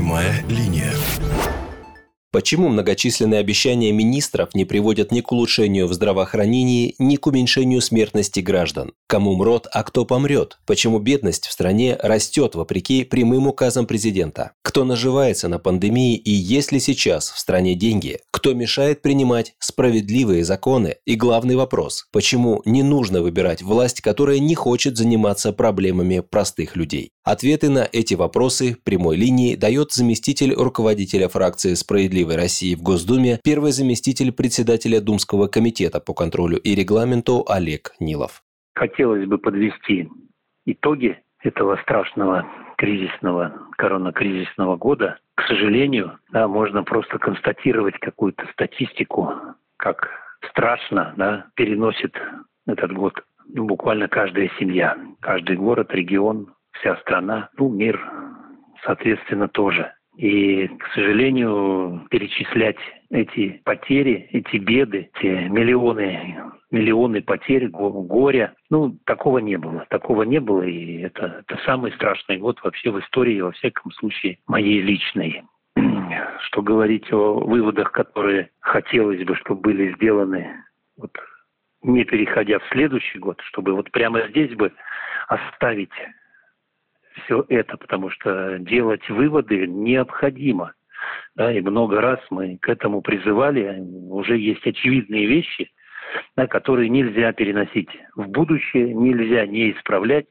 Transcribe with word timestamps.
Прямая 0.00 0.42
линия. 0.48 0.94
Почему 2.32 2.68
многочисленные 2.68 3.40
обещания 3.40 3.90
министров 3.90 4.54
не 4.54 4.64
приводят 4.64 5.10
ни 5.10 5.20
к 5.20 5.32
улучшению 5.32 5.88
в 5.88 5.94
здравоохранении, 5.94 6.94
ни 7.00 7.16
к 7.16 7.26
уменьшению 7.26 7.80
смертности 7.80 8.38
граждан? 8.38 8.92
Кому 9.08 9.34
мрот, 9.34 9.66
а 9.72 9.82
кто 9.82 10.04
помрет? 10.04 10.60
Почему 10.64 11.00
бедность 11.00 11.48
в 11.48 11.52
стране 11.52 11.98
растет 12.00 12.54
вопреки 12.54 13.02
прямым 13.02 13.48
указам 13.48 13.84
президента? 13.84 14.52
Кто 14.62 14.84
наживается 14.84 15.48
на 15.48 15.58
пандемии 15.58 16.16
и 16.16 16.30
есть 16.30 16.70
ли 16.70 16.78
сейчас 16.78 17.30
в 17.30 17.38
стране 17.40 17.74
деньги? 17.74 18.20
Кто 18.30 18.54
мешает 18.54 19.02
принимать 19.02 19.54
справедливые 19.58 20.44
законы? 20.44 20.98
И 21.04 21.16
главный 21.16 21.56
вопрос– 21.56 22.06
почему 22.12 22.62
не 22.64 22.84
нужно 22.84 23.22
выбирать 23.22 23.60
власть, 23.60 24.02
которая 24.02 24.38
не 24.38 24.54
хочет 24.54 24.96
заниматься 24.96 25.52
проблемами 25.52 26.20
простых 26.20 26.76
людей? 26.76 27.10
Ответы 27.24 27.68
на 27.68 27.88
эти 27.92 28.14
вопросы 28.14 28.76
прямой 28.82 29.16
линии 29.16 29.54
дает 29.54 29.92
заместитель 29.92 30.54
руководителя 30.54 31.28
фракции 31.28 31.74
«Справедливой 32.20 32.36
России» 32.36 32.74
в 32.74 32.82
Госдуме, 32.82 33.38
первый 33.42 33.72
заместитель 33.72 34.30
председателя 34.30 35.00
Думского 35.00 35.46
комитета 35.46 36.00
по 36.00 36.12
контролю 36.12 36.58
и 36.58 36.74
регламенту 36.74 37.44
Олег 37.48 37.92
Нилов. 37.98 38.42
Хотелось 38.74 39.26
бы 39.26 39.38
подвести 39.38 40.08
итоги 40.66 41.18
этого 41.42 41.78
страшного 41.82 42.46
кризисного, 42.76 43.54
коронакризисного 43.78 44.76
года. 44.76 45.18
К 45.34 45.46
сожалению, 45.48 46.18
да, 46.30 46.46
можно 46.46 46.82
просто 46.82 47.18
констатировать 47.18 47.98
какую-то 47.98 48.46
статистику, 48.52 49.32
как 49.78 50.08
страшно 50.50 51.14
да, 51.16 51.46
переносит 51.54 52.14
этот 52.66 52.92
год 52.92 53.14
ну, 53.48 53.64
буквально 53.64 54.08
каждая 54.08 54.50
семья, 54.58 54.94
каждый 55.20 55.56
город, 55.56 55.88
регион, 55.92 56.52
вся 56.72 56.96
страна, 56.96 57.48
ну, 57.56 57.70
мир, 57.70 57.98
соответственно, 58.84 59.48
тоже. 59.48 59.94
И, 60.20 60.68
к 60.68 60.86
сожалению, 60.94 62.06
перечислять 62.10 62.76
эти 63.08 63.62
потери, 63.64 64.28
эти 64.32 64.58
беды, 64.58 65.08
эти 65.14 65.48
миллионы, 65.48 66.36
миллионы 66.70 67.22
потерь, 67.22 67.68
горя, 67.68 68.52
ну, 68.68 68.98
такого 69.06 69.38
не 69.38 69.56
было. 69.56 69.86
Такого 69.88 70.24
не 70.24 70.38
было, 70.38 70.60
и 70.60 70.98
это, 70.98 71.42
это 71.48 71.58
самый 71.64 71.92
страшный 71.92 72.36
год 72.36 72.62
вообще 72.62 72.90
в 72.90 73.00
истории, 73.00 73.40
во 73.40 73.52
всяком 73.52 73.92
случае, 73.92 74.36
моей 74.46 74.82
личной. 74.82 75.42
Что 76.48 76.60
говорить 76.60 77.10
о 77.10 77.40
выводах, 77.40 77.90
которые 77.90 78.50
хотелось 78.60 79.24
бы, 79.24 79.34
чтобы 79.36 79.62
были 79.62 79.94
сделаны, 79.94 80.52
вот, 80.98 81.12
не 81.82 82.04
переходя 82.04 82.58
в 82.58 82.68
следующий 82.72 83.18
год, 83.20 83.40
чтобы 83.46 83.72
вот 83.72 83.90
прямо 83.90 84.28
здесь 84.28 84.54
бы 84.54 84.70
оставить 85.28 85.88
все 87.12 87.44
это, 87.48 87.76
потому 87.76 88.10
что 88.10 88.58
делать 88.58 89.08
выводы 89.08 89.66
необходимо. 89.66 90.74
Да, 91.34 91.52
и 91.52 91.60
много 91.60 92.00
раз 92.00 92.20
мы 92.30 92.58
к 92.58 92.68
этому 92.68 93.00
призывали. 93.00 93.80
Уже 93.80 94.36
есть 94.36 94.66
очевидные 94.66 95.26
вещи, 95.26 95.70
да, 96.36 96.46
которые 96.46 96.88
нельзя 96.88 97.32
переносить 97.32 97.88
в 98.14 98.28
будущее, 98.28 98.92
нельзя 98.92 99.46
не 99.46 99.72
исправлять. 99.72 100.26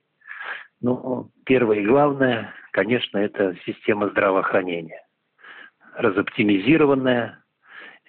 Но 0.82 1.30
первое 1.46 1.80
и 1.80 1.86
главное, 1.86 2.54
конечно, 2.72 3.18
это 3.18 3.56
система 3.66 4.10
здравоохранения. 4.10 5.02
Разоптимизированная, 5.96 7.44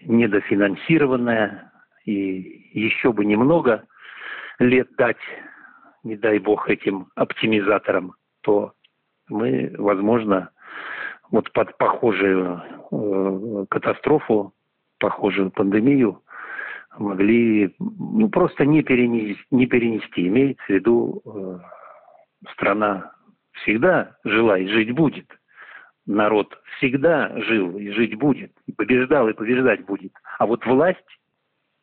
недофинансированная, 0.02 1.72
и 2.04 2.70
еще 2.72 3.12
бы 3.12 3.24
немного 3.24 3.84
лет 4.58 4.88
дать, 4.96 5.16
не 6.04 6.16
дай 6.16 6.38
бог, 6.38 6.68
этим 6.68 7.08
оптимизаторам 7.14 8.14
то 8.42 8.72
мы, 9.28 9.74
возможно, 9.78 10.50
вот 11.30 11.52
под 11.52 11.76
похожую 11.78 12.62
э, 12.90 13.66
катастрофу, 13.68 14.52
похожую 14.98 15.50
пандемию 15.50 16.22
могли 16.98 17.74
ну, 17.78 18.28
просто 18.28 18.66
не 18.66 18.82
перенести, 18.82 19.42
не 19.50 19.66
перенести. 19.66 20.26
Имеется 20.26 20.64
в 20.66 20.70
виду, 20.70 21.22
э, 21.24 21.58
страна 22.52 23.12
всегда 23.62 24.16
жила 24.24 24.58
и 24.58 24.66
жить 24.66 24.92
будет. 24.92 25.26
Народ 26.06 26.58
всегда 26.76 27.32
жил 27.42 27.76
и 27.76 27.90
жить 27.90 28.16
будет. 28.16 28.52
И 28.66 28.72
побеждал 28.72 29.28
и 29.28 29.32
побеждать 29.32 29.84
будет. 29.84 30.12
А 30.38 30.46
вот 30.46 30.66
власть, 30.66 30.98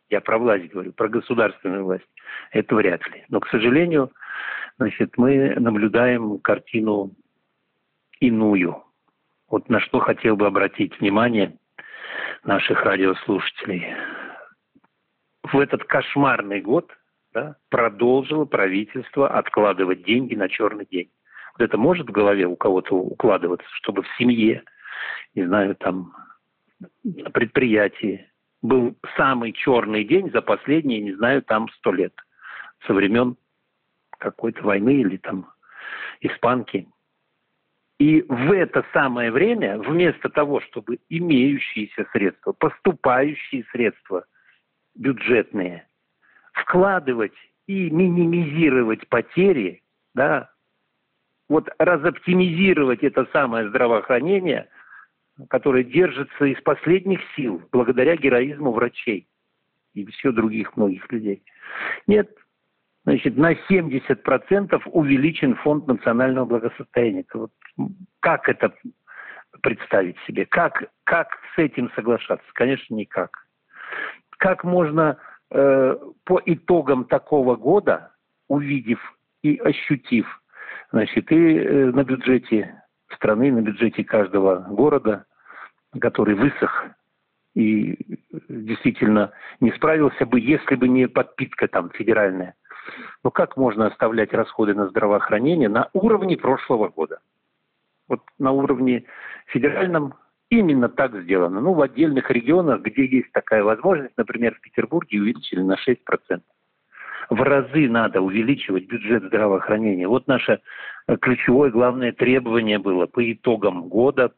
я 0.10 0.22
про 0.22 0.38
власть 0.38 0.70
говорю, 0.72 0.94
про 0.94 1.10
государственную 1.10 1.84
власть, 1.84 2.08
это 2.52 2.76
вряд 2.76 3.06
ли. 3.10 3.26
Но, 3.30 3.40
к 3.40 3.48
сожалению, 3.50 4.12
значит, 4.78 5.18
мы 5.18 5.56
наблюдаем 5.60 6.40
картину 6.40 7.12
иную. 8.20 8.84
Вот 9.50 9.70
на 9.70 9.80
что 9.80 10.00
хотел 10.00 10.36
бы 10.36 10.48
обратить 10.48 11.00
внимание 11.00 11.58
наших 12.44 12.84
радиослушателей. 12.84 13.86
В 15.44 15.60
этот 15.60 15.84
кошмарный 15.84 16.62
год 16.62 16.92
да, 17.34 17.56
продолжило 17.70 18.46
правительство 18.46 19.30
откладывать 19.30 20.04
деньги 20.04 20.36
на 20.36 20.50
черный 20.50 20.86
день. 20.86 21.10
Вот 21.58 21.66
это 21.66 21.78
может 21.78 22.08
в 22.08 22.12
голове 22.12 22.46
у 22.46 22.56
кого-то 22.56 22.96
укладываться, 22.96 23.68
чтобы 23.74 24.04
в 24.04 24.18
семье, 24.18 24.64
не 25.36 25.46
знаю, 25.46 25.76
там, 25.76 26.14
на 27.04 27.30
предприятии 27.30 28.30
был 28.62 28.96
самый 29.16 29.54
черный 29.54 30.04
день 30.04 30.32
за 30.32 30.42
последние, 30.42 31.02
не 31.02 31.14
знаю, 31.14 31.42
там 31.42 31.70
сто 31.78 31.92
лет. 31.92 32.14
Со 32.86 32.94
времен 32.94 33.38
какой-то 34.18 34.64
войны 34.64 35.02
или 35.02 35.18
там 35.18 35.52
испанки. 36.22 36.88
И 38.00 38.22
в 38.28 38.52
это 38.52 38.86
самое 38.94 39.32
время, 39.32 39.80
вместо 39.80 40.30
того, 40.30 40.62
чтобы 40.62 41.00
имеющиеся 41.10 42.06
средства, 42.12 42.52
поступающие 42.52 43.64
средства 43.72 44.26
бюджетные, 44.96 45.88
вкладывать 46.54 47.34
и 47.66 47.90
минимизировать 47.90 49.08
потери, 49.08 49.82
да, 50.14 50.52
вот 51.50 51.70
разоптимизировать 51.80 53.04
это 53.04 53.28
самое 53.32 53.70
здравоохранение, 53.70 54.70
которое 55.50 55.84
держится 55.84 56.46
из 56.46 56.60
последних 56.62 57.20
сил 57.36 57.62
благодаря 57.72 58.16
героизму 58.16 58.72
врачей 58.72 59.28
и 59.94 60.06
все 60.06 60.32
других 60.32 60.76
многих 60.78 61.12
людей. 61.12 61.44
Нет, 62.08 62.30
значит, 63.04 63.38
на 63.38 63.54
70% 63.54 64.82
увеличен 64.86 65.56
фонд 65.56 65.88
национального 65.88 66.46
благосостояния. 66.46 67.26
Вот 67.34 67.52
как 68.20 68.50
это 68.50 68.74
представить 69.62 70.18
себе? 70.28 70.46
Как, 70.46 70.84
как 71.04 71.38
с 71.56 71.60
этим 71.60 71.92
соглашаться? 71.96 72.48
Конечно, 72.54 72.96
никак. 72.96 73.48
Как 74.38 74.64
можно 74.64 75.18
э, 75.50 75.96
по 76.26 76.42
итогам 76.46 77.06
такого 77.06 77.56
года, 77.56 78.12
увидев 78.48 79.00
и 79.42 79.58
ощутив, 79.58 80.28
значит, 80.92 81.32
и 81.32 81.58
э, 81.58 81.86
на 81.92 82.04
бюджете 82.04 82.84
страны, 83.16 83.52
на 83.52 83.62
бюджете 83.62 84.04
каждого 84.04 84.58
города, 84.70 85.26
который 86.00 86.36
высох 86.36 86.86
и 87.56 87.98
действительно 88.50 89.32
не 89.60 89.72
справился 89.72 90.26
бы, 90.26 90.40
если 90.40 90.76
бы 90.76 90.88
не 90.88 91.08
подпитка 91.08 91.68
там 91.68 91.90
федеральная– 91.92 92.56
но 93.24 93.32
как 93.32 93.58
можно 93.58 93.88
оставлять 93.88 94.34
расходы 94.34 94.74
на 94.74 94.88
здравоохранение 94.88 95.70
на 95.70 95.90
уровне 95.94 96.38
прошлого 96.38 96.90
года? 96.90 97.20
Вот 98.08 98.22
на 98.40 98.52
уровне 98.52 99.04
федеральном 99.48 100.14
именно 100.50 100.88
так 100.88 101.14
сделано. 101.24 101.60
Ну, 101.60 101.74
в 101.74 101.82
отдельных 101.82 102.32
регионах, 102.32 102.82
где 102.82 103.06
есть 103.06 103.32
такая 103.34 103.64
возможность, 103.64 104.16
например, 104.18 104.56
в 104.56 104.62
Петербурге 104.62 105.20
увеличили 105.20 105.62
на 105.62 105.76
6%. 105.76 106.42
В 107.30 107.42
разы 107.42 107.90
надо 107.90 108.22
увеличивать 108.22 108.86
бюджет 108.86 109.24
здравоохранения. 109.24 110.08
Вот 110.08 110.28
наше 110.28 110.62
э, 111.08 111.18
ключевое 111.18 111.72
главное 111.72 112.14
требование 112.14 112.80
было 112.80 113.06
по 113.06 113.30
итогам 113.30 113.90
года, 113.90 114.32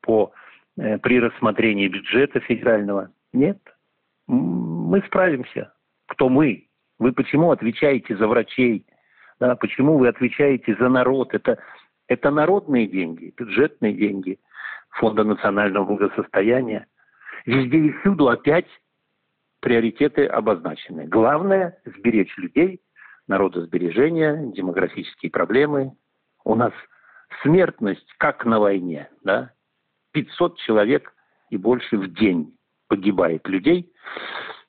по, 0.00 0.32
э, 0.32 0.38
при 0.76 1.20
рассмотрении 1.20 1.88
бюджета 1.88 2.40
федерального. 2.40 3.10
Нет, 3.32 3.58
мы 4.26 5.02
справимся. 5.06 5.72
Кто 6.06 6.28
мы? 6.28 6.68
Вы 6.98 7.12
почему 7.12 7.50
отвечаете 7.50 8.16
за 8.16 8.26
врачей? 8.26 8.86
Да, 9.40 9.56
почему 9.56 9.98
вы 9.98 10.08
отвечаете 10.08 10.76
за 10.76 10.88
народ? 10.88 11.34
Это, 11.34 11.58
это 12.06 12.30
народные 12.30 12.86
деньги, 12.86 13.34
бюджетные 13.36 13.92
деньги 13.92 14.38
Фонда 14.90 15.24
национального 15.24 15.84
благосостояния. 15.84 16.86
Везде 17.46 17.78
и 17.78 17.92
всюду 17.92 18.28
опять 18.28 18.68
приоритеты 19.60 20.26
обозначены. 20.26 21.06
Главное– 21.06 21.78
сберечь 21.84 22.36
людей, 22.36 22.80
народосбережение, 23.26 24.52
демографические 24.52 25.30
проблемы. 25.30 25.92
У 26.44 26.54
нас 26.54 26.72
смертность, 27.42 28.12
как 28.18 28.44
на 28.44 28.60
войне, 28.60 29.08
да? 29.24 29.52
500 30.12 30.58
человек 30.58 31.12
и 31.50 31.56
больше 31.56 31.98
в 31.98 32.12
день 32.12 32.54
погибает 32.88 33.46
людей, 33.48 33.92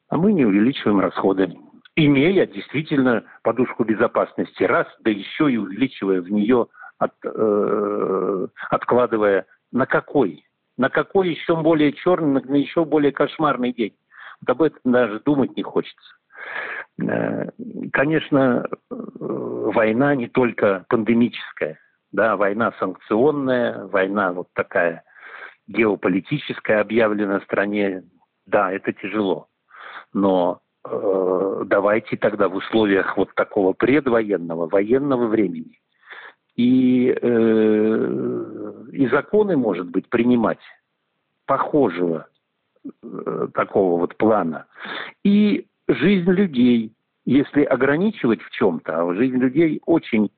а 0.10 0.18
мы 0.18 0.34
не 0.34 0.46
увеличиваем 0.46 1.00
расходы 1.00 1.56
имея 1.96 2.46
действительно 2.48 3.24
подушку 3.44 3.84
безопасности 3.84 4.64
раз, 4.64 4.88
да 5.02 5.12
еще 5.12 5.52
и 5.52 5.58
увеличивая 5.58 6.22
в 6.22 6.32
нее, 6.32 6.68
от, 6.98 7.14
э, 7.24 8.48
откладывая 8.70 9.46
на 9.72 9.86
какой? 9.86 10.46
На 10.78 10.90
какой 10.90 11.30
еще 11.30 11.56
более 11.56 11.94
черный, 11.94 12.42
на 12.44 12.56
еще 12.56 12.86
более 12.86 13.12
кошмарный 13.12 13.74
день? 13.74 13.96
Вот 14.42 14.50
об 14.50 14.62
этом 14.64 14.80
даже 14.86 15.20
думать 15.20 15.56
не 15.56 15.64
хочется. 15.64 16.16
Э, 17.02 17.50
конечно, 17.92 18.66
э, 18.66 18.96
война 18.96 20.16
не 20.16 20.28
только 20.28 20.86
пандемическая, 20.90 21.80
да, 22.12 22.38
война 22.38 22.74
санкционная, 22.80 23.86
война 23.86 24.34
вот 24.34 24.48
такая 24.54 25.04
геополитическая 25.68 26.82
объявлена 26.82 27.42
стране, 27.42 28.04
да, 28.46 28.72
это 28.72 28.94
тяжело. 28.94 29.48
Но 30.14 30.62
э, 30.86 31.64
давайте 31.66 32.18
тогда 32.18 32.50
в 32.50 32.56
условиях 32.56 33.18
вот 33.18 33.34
такого 33.36 33.74
предвоенного, 33.74 34.68
военного 34.68 35.28
времени 35.28 35.80
и, 36.56 37.16
э, 37.20 38.74
и 38.92 39.08
законы, 39.08 39.58
может 39.58 39.90
быть, 39.90 40.08
принимать 40.10 40.60
похожего 41.46 42.28
э, 42.84 43.48
такого 43.54 44.00
вот 44.00 44.18
плана. 44.18 44.68
И 45.24 45.66
жизнь 45.88 46.30
людей, 46.30 46.94
если 47.26 47.64
ограничивать 47.64 48.42
в 48.42 48.52
чем-то, 48.52 49.02
а 49.02 49.16
жизнь 49.16 49.38
людей 49.38 49.82
очень 49.86 50.30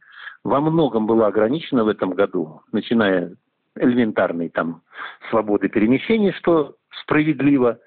во 0.43 0.61
многом 0.61 1.07
была 1.07 1.27
ограничена 1.27 1.83
в 1.83 1.87
этом 1.87 2.11
году, 2.11 2.61
начиная 2.71 3.35
элементарной 3.77 4.49
там 4.49 4.81
свободы 5.29 5.69
перемещения, 5.69 6.33
что 6.33 6.75
справедливо, 7.01 7.79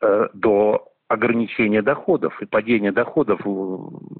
э, 0.00 0.28
до 0.34 0.88
ограничения 1.08 1.82
доходов 1.82 2.40
и 2.40 2.46
падения 2.46 2.92
доходов 2.92 3.40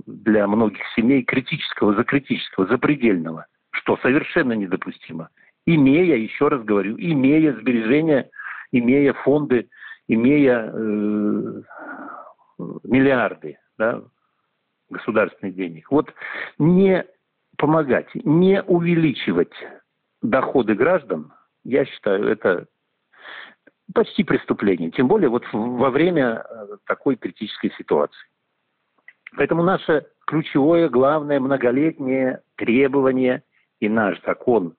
для 0.07 0.47
многих 0.49 0.83
семей 0.97 1.23
критического, 1.23 1.95
за 1.95 2.05
критического, 2.05 2.67
запредельного, 2.67 3.47
что 3.71 3.97
совершенно 3.99 4.55
недопустимо. 4.55 5.29
Имея, 5.67 6.17
еще 6.17 6.49
раз 6.49 6.65
говорю, 6.65 6.97
имея 6.99 7.53
сбережения, 7.53 8.29
имея 8.73 9.13
фонды, 9.13 9.69
имея 10.09 10.73
э, 10.73 11.63
миллиарды 12.83 13.59
да, 13.79 14.03
государственных 14.89 15.55
денег. 15.55 15.91
Вот 15.91 16.13
не 16.59 17.05
помогать, 17.57 18.09
не 18.15 18.63
увеличивать 18.63 19.53
доходы 20.23 20.75
граждан, 20.75 21.33
я 21.65 21.85
считаю, 21.85 22.29
это 22.29 22.67
почти 23.95 24.25
преступление. 24.25 24.91
Тем 24.91 25.09
более 25.09 25.29
вот 25.29 25.45
во 25.53 25.91
время 25.91 26.45
э, 26.45 26.77
такой 26.87 27.17
критической 27.17 27.73
ситуации. 27.77 28.29
Поэтому 29.37 29.63
наше 29.63 30.07
ключевое, 30.27 30.89
главное, 30.89 31.41
многолетнее 31.41 32.43
требование 32.57 33.43
и 33.81 33.89
наш 33.89 34.21
закон 34.25 34.75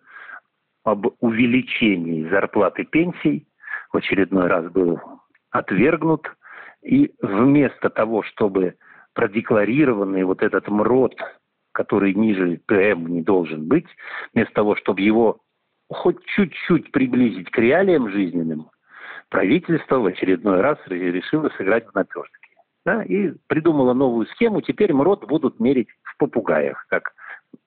об 0.83 1.07
увеличении 1.19 2.27
зарплаты 2.29 2.83
пенсий 2.85 3.47
в 3.91 3.97
очередной 3.97 4.47
раз 4.47 4.71
был 4.71 4.99
отвергнут. 5.51 6.27
И 6.81 7.13
вместо 7.21 7.89
того, 7.89 8.23
чтобы 8.23 8.75
продекларированный 9.13 10.23
вот 10.23 10.41
этот 10.41 10.67
МРОД, 10.67 11.15
который 11.71 12.13
ниже 12.13 12.59
ПМ 12.65 13.07
не 13.07 13.21
должен 13.21 13.67
быть, 13.67 13.87
вместо 14.33 14.53
того, 14.53 14.75
чтобы 14.75 15.01
его 15.01 15.39
хоть 15.89 16.23
чуть-чуть 16.35 16.91
приблизить 16.91 17.49
к 17.51 17.57
реалиям 17.57 18.09
жизненным, 18.09 18.69
правительство 19.29 19.99
в 19.99 20.05
очередной 20.05 20.61
раз 20.61 20.77
решило 20.87 21.49
сыграть 21.57 21.87
в 21.87 21.95
наперстке. 21.95 22.37
Да, 22.83 23.03
и 23.03 23.33
придумала 23.47 23.93
новую 23.93 24.25
схему. 24.27 24.61
Теперь 24.61 24.91
МРОД 24.91 25.27
будут 25.27 25.59
мерить 25.59 25.89
в 26.01 26.17
попугаях, 26.17 26.87
как 26.89 27.13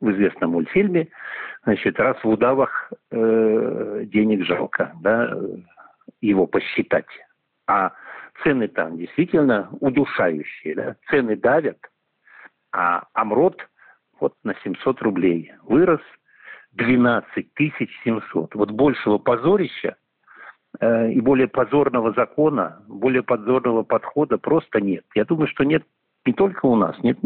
в 0.00 0.10
известном 0.10 0.52
мультфильме. 0.52 1.08
Значит, 1.62 2.00
раз 2.00 2.16
в 2.24 2.28
удавах 2.28 2.92
э, 3.12 4.02
денег 4.06 4.44
жалко, 4.44 4.92
да, 5.02 5.38
его 6.20 6.46
посчитать. 6.46 7.06
А 7.68 7.92
цены 8.42 8.66
там 8.68 8.96
действительно 8.96 9.68
удушающие. 9.80 10.74
Да? 10.74 10.96
Цены 11.08 11.36
давят, 11.36 11.78
а 12.72 13.04
Амрот 13.12 13.64
вот 14.20 14.34
на 14.44 14.54
700 14.62 15.02
рублей 15.02 15.52
вырос 15.62 16.00
12 16.72 17.46
700. 18.04 18.54
Вот 18.54 18.70
большего 18.70 19.18
позорища 19.18 19.96
э, 20.80 21.12
и 21.12 21.20
более 21.20 21.48
позорного 21.48 22.12
закона, 22.12 22.82
более 22.88 23.22
позорного 23.22 23.82
подхода 23.82 24.38
просто 24.38 24.80
нет. 24.80 25.04
Я 25.14 25.24
думаю, 25.24 25.48
что 25.48 25.64
нет 25.64 25.84
не 26.24 26.32
только 26.32 26.66
у 26.66 26.76
нас, 26.76 26.96
нет 27.02 27.18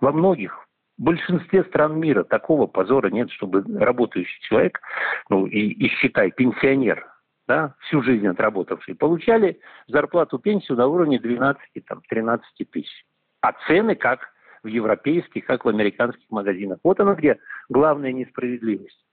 во 0.00 0.12
многих 0.12 0.66
в 0.98 1.02
большинстве 1.02 1.64
стран 1.64 1.98
мира 1.98 2.24
такого 2.24 2.66
позора 2.66 3.10
нет, 3.10 3.30
чтобы 3.30 3.62
работающий 3.78 4.40
человек, 4.42 4.80
ну 5.28 5.46
и, 5.46 5.58
и 5.58 5.88
считай, 5.88 6.30
пенсионер, 6.30 7.06
да, 7.46 7.74
всю 7.80 8.02
жизнь 8.02 8.26
отработавшие, 8.26 8.94
получали 8.94 9.60
зарплату, 9.86 10.38
пенсию 10.38 10.78
на 10.78 10.86
уровне 10.86 11.18
12-13 11.18 12.40
тысяч. 12.70 13.04
А 13.42 13.52
цены 13.66 13.94
как 13.94 14.30
в 14.62 14.68
европейских, 14.68 15.44
как 15.44 15.64
в 15.64 15.68
американских 15.68 16.26
магазинах. 16.30 16.78
Вот 16.82 17.00
она 17.00 17.14
где 17.14 17.38
главная 17.68 18.12
несправедливость. 18.12 19.04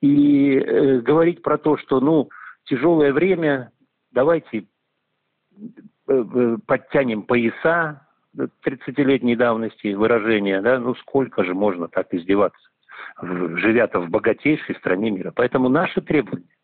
И 0.00 0.56
э, 0.56 1.00
говорить 1.00 1.42
про 1.42 1.58
то, 1.58 1.76
что, 1.76 2.00
ну, 2.00 2.30
тяжелое 2.64 3.12
время, 3.12 3.72
давайте 4.12 4.58
э, 4.58 5.64
э 6.08 6.56
подтянем 6.66 7.22
пояса 7.22 8.06
30-летней 8.36 9.36
давности 9.36 9.92
выражения, 9.92 10.60
да, 10.60 10.78
ну 10.78 10.94
сколько 10.96 11.44
же 11.44 11.54
можно 11.54 11.88
так 11.88 12.12
издеваться, 12.14 12.68
живя-то 13.20 14.00
в 14.00 14.08
богатейшей 14.08 14.76
стране 14.76 15.10
мира. 15.10 15.32
Поэтому 15.34 15.68
наши 15.68 16.00
требования 16.00 16.56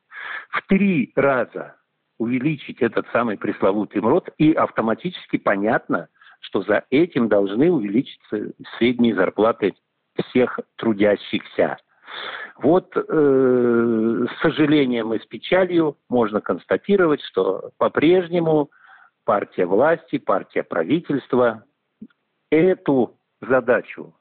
в 0.51 0.63
три 0.69 1.13
раза 1.17 1.77
увеличить 2.19 2.81
этот 2.81 3.07
самый 3.13 3.37
пресловутый 3.37 4.01
МРОД, 4.01 4.31
и 4.39 4.53
автоматически 4.53 5.37
понятно, 5.37 6.09
что 6.41 6.63
за 6.63 6.85
этим 6.91 7.29
должны 7.29 7.71
увеличиться 7.71 8.53
средние 8.79 9.15
зарплаты 9.15 9.75
всех 10.29 10.59
трудящихся. 10.77 11.79
Вот 12.59 12.97
э, 12.97 13.01
с 13.01 14.41
сожалением 14.41 15.13
и 15.13 15.19
с 15.19 15.27
печалью 15.27 15.99
можно 16.09 16.41
констатировать, 16.41 17.21
что 17.23 17.71
по-прежнему 17.77 18.71
партия 19.25 19.67
власти, 19.67 20.19
партия 20.19 20.63
правительства 20.63 21.65
эту 22.51 23.19
задачу 23.43 24.15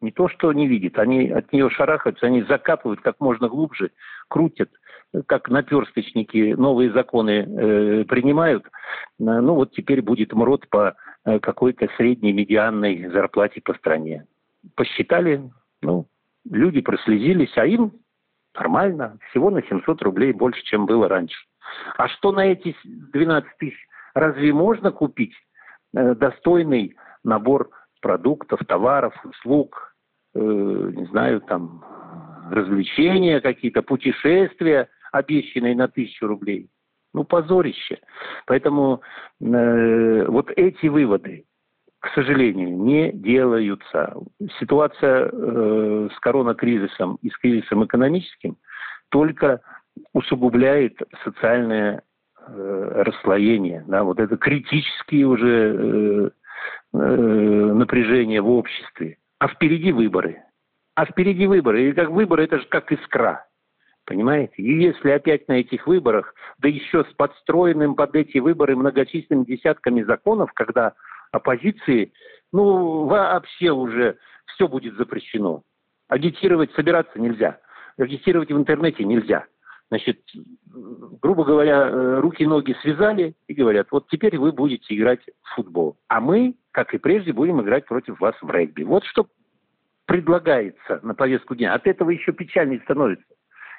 не 0.00 0.12
то 0.12 0.28
что 0.28 0.52
не 0.52 0.66
видит, 0.66 0.98
они 0.98 1.28
от 1.28 1.52
нее 1.52 1.68
шарахаются, 1.70 2.26
они 2.26 2.42
закапывают 2.42 3.00
как 3.00 3.20
можно 3.20 3.48
глубже, 3.48 3.90
крутят, 4.28 4.70
как 5.26 5.48
наперсточники 5.48 6.54
новые 6.54 6.92
законы 6.92 7.46
э, 7.46 8.04
принимают. 8.04 8.64
Э, 8.64 8.68
ну 9.18 9.54
вот 9.54 9.72
теперь 9.72 10.02
будет 10.02 10.32
МРОД 10.32 10.68
по 10.68 10.96
какой-то 11.24 11.88
средней 11.96 12.32
медианной 12.32 13.08
зарплате 13.08 13.60
по 13.60 13.74
стране. 13.74 14.26
Посчитали, 14.74 15.50
ну, 15.82 16.06
люди 16.48 16.80
прослезились, 16.80 17.56
а 17.56 17.66
им 17.66 17.92
нормально, 18.54 19.18
всего 19.30 19.50
на 19.50 19.62
700 19.62 20.02
рублей 20.02 20.32
больше, 20.32 20.62
чем 20.64 20.86
было 20.86 21.08
раньше. 21.08 21.38
А 21.96 22.08
что 22.08 22.32
на 22.32 22.46
эти 22.46 22.76
12 22.84 23.50
тысяч? 23.58 23.78
Разве 24.14 24.52
можно 24.52 24.90
купить 24.90 25.34
э, 25.94 26.14
достойный 26.14 26.96
набор 27.22 27.70
продуктов, 28.00 28.60
товаров, 28.66 29.14
услуг, 29.24 29.94
э, 30.34 30.38
не 30.40 31.06
знаю, 31.06 31.40
там, 31.42 31.84
развлечения 32.50 33.40
какие-то, 33.40 33.82
путешествия, 33.82 34.88
обещанные 35.12 35.76
на 35.76 35.88
тысячу 35.88 36.26
рублей. 36.26 36.68
Ну, 37.12 37.24
позорище. 37.24 37.98
Поэтому 38.46 39.02
э, 39.40 40.24
вот 40.26 40.50
эти 40.56 40.86
выводы, 40.86 41.44
к 41.98 42.08
сожалению, 42.14 42.70
не 42.70 43.12
делаются. 43.12 44.14
Ситуация 44.60 45.28
э, 45.30 46.08
с 46.14 46.20
коронакризисом 46.20 47.18
и 47.22 47.30
с 47.30 47.36
кризисом 47.38 47.84
экономическим 47.84 48.56
только 49.08 49.60
усугубляет 50.12 50.96
социальное 51.24 52.02
э, 52.46 53.02
расслоение, 53.04 53.84
да, 53.88 54.04
вот 54.04 54.20
это 54.20 54.36
критические 54.36 55.26
уже 55.26 55.74
э, 55.76 56.30
э, 56.94 56.96
напряжения 56.96 58.40
в 58.40 58.50
обществе. 58.50 59.18
А 59.38 59.48
впереди 59.48 59.90
выборы. 59.90 60.42
А 60.94 61.06
впереди 61.06 61.46
выборы. 61.46 61.88
И 61.88 61.92
как 61.92 62.10
выборы, 62.10 62.44
это 62.44 62.58
же 62.58 62.66
как 62.66 62.92
искра. 62.92 63.46
Понимаете? 64.10 64.54
И 64.56 64.82
если 64.82 65.10
опять 65.10 65.46
на 65.46 65.52
этих 65.52 65.86
выборах, 65.86 66.34
да 66.58 66.66
еще 66.66 67.04
с 67.04 67.14
подстроенным 67.14 67.94
под 67.94 68.16
эти 68.16 68.38
выборы 68.38 68.74
многочисленными 68.74 69.44
десятками 69.44 70.02
законов, 70.02 70.52
когда 70.52 70.94
оппозиции, 71.30 72.12
ну, 72.52 73.04
вообще 73.04 73.70
уже 73.70 74.16
все 74.46 74.66
будет 74.66 74.96
запрещено. 74.96 75.62
Агитировать, 76.08 76.72
собираться 76.72 77.20
нельзя. 77.20 77.60
Агитировать 77.98 78.50
в 78.50 78.56
интернете 78.56 79.04
нельзя. 79.04 79.44
Значит, 79.90 80.18
грубо 81.22 81.44
говоря, 81.44 81.86
э, 81.86 82.18
руки-ноги 82.18 82.74
связали 82.82 83.36
и 83.46 83.54
говорят, 83.54 83.86
вот 83.92 84.08
теперь 84.08 84.36
вы 84.38 84.50
будете 84.50 84.92
играть 84.92 85.20
в 85.42 85.54
футбол. 85.54 85.98
А 86.08 86.20
мы, 86.20 86.56
как 86.72 86.94
и 86.94 86.98
прежде, 86.98 87.32
будем 87.32 87.60
играть 87.60 87.86
против 87.86 88.18
вас 88.18 88.34
в 88.42 88.50
регби. 88.50 88.82
Вот 88.82 89.04
что 89.04 89.28
предлагается 90.06 90.98
на 91.04 91.14
повестку 91.14 91.54
дня. 91.54 91.74
От 91.74 91.86
этого 91.86 92.10
еще 92.10 92.32
печальнее 92.32 92.80
становится. 92.80 93.24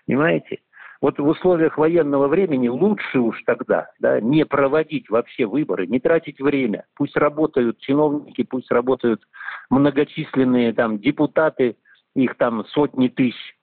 Понимаете? 0.05 0.59
Вот 1.01 1.17
в 1.17 1.27
условиях 1.27 1.79
военного 1.79 2.27
времени 2.27 2.67
лучше 2.67 3.19
уж 3.19 3.41
тогда 3.45 3.89
да, 3.99 4.21
не 4.21 4.45
проводить 4.45 5.09
вообще 5.09 5.45
выборы, 5.45 5.87
не 5.87 5.99
тратить 5.99 6.39
время. 6.39 6.85
Пусть 6.95 7.17
работают 7.17 7.79
чиновники, 7.79 8.43
пусть 8.43 8.71
работают 8.71 9.23
многочисленные 9.71 10.73
там 10.73 10.99
депутаты, 10.99 11.77
их 12.15 12.35
там 12.35 12.65
сотни 12.65 13.07
тысяч. 13.07 13.55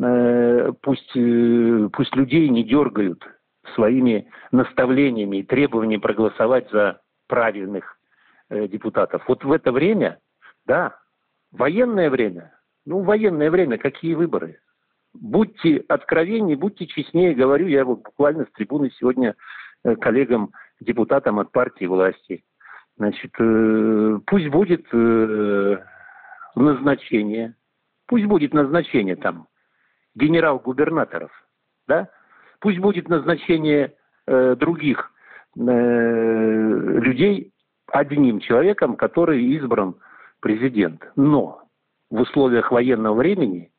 Э, 0.00 0.72
пусть, 0.80 1.16
э, 1.16 1.88
пусть 1.92 2.16
людей 2.16 2.48
не 2.48 2.64
дергают 2.64 3.22
своими 3.74 4.30
наставлениями 4.50 5.38
и 5.38 5.42
требованиями 5.42 6.00
проголосовать 6.00 6.70
за 6.70 7.00
правильных 7.28 7.98
э, 8.48 8.68
депутатов. 8.68 9.22
Вот 9.28 9.44
в 9.44 9.52
это 9.52 9.72
время, 9.72 10.18
да, 10.66 10.98
военное 11.50 12.08
время, 12.08 12.52
ну, 12.86 13.00
военное 13.02 13.50
время, 13.50 13.76
какие 13.76 14.14
выборы? 14.14 14.60
Будьте 15.20 15.84
откровеннее, 15.88 16.56
будьте 16.56 16.86
честнее, 16.86 17.34
говорю 17.34 17.66
я 17.66 17.84
вот 17.84 18.02
буквально 18.02 18.44
с 18.44 18.52
трибуны 18.52 18.90
сегодня 18.98 19.34
э, 19.84 19.96
коллегам, 19.96 20.52
депутатам 20.80 21.38
от 21.38 21.52
партии 21.52 21.86
власти. 21.86 22.44
Значит, 22.96 23.32
э, 23.38 24.18
пусть 24.26 24.48
будет 24.48 24.86
э, 24.92 25.78
назначение, 26.54 27.54
пусть 28.06 28.26
будет 28.26 28.54
назначение 28.54 29.16
там 29.16 29.48
генерал-губернаторов, 30.14 31.30
да, 31.86 32.08
пусть 32.60 32.78
будет 32.78 33.08
назначение 33.08 33.94
других 34.26 35.12
людей 35.54 37.52
одним 37.86 38.40
человеком, 38.40 38.96
который 38.96 39.44
избран 39.44 39.94
президент. 40.40 41.08
Но 41.14 41.68
в 42.10 42.22
условиях 42.22 42.72
военного 42.72 43.14
времени– 43.14 43.70